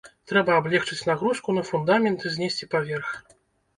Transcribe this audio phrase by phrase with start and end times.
[0.29, 3.13] Трэба аблегчыць нагрузку на фундамент і знесці паверх.